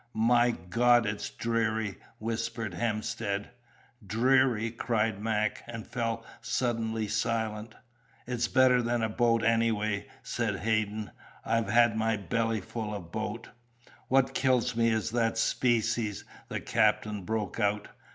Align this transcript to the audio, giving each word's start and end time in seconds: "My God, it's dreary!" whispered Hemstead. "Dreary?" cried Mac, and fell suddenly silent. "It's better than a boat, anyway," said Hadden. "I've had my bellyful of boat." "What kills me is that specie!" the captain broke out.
"My 0.15 0.49
God, 0.49 1.05
it's 1.05 1.29
dreary!" 1.29 1.99
whispered 2.17 2.73
Hemstead. 2.73 3.51
"Dreary?" 4.03 4.71
cried 4.71 5.21
Mac, 5.21 5.63
and 5.67 5.85
fell 5.85 6.25
suddenly 6.41 7.07
silent. 7.07 7.75
"It's 8.25 8.47
better 8.47 8.81
than 8.81 9.03
a 9.03 9.09
boat, 9.09 9.43
anyway," 9.43 10.07
said 10.23 10.55
Hadden. 10.55 11.11
"I've 11.45 11.69
had 11.69 11.95
my 11.95 12.17
bellyful 12.17 12.91
of 12.95 13.11
boat." 13.11 13.49
"What 14.07 14.33
kills 14.33 14.75
me 14.75 14.89
is 14.89 15.11
that 15.11 15.37
specie!" 15.37 16.11
the 16.47 16.59
captain 16.59 17.23
broke 17.23 17.59
out. 17.59 17.89